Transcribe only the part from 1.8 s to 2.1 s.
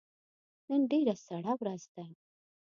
ده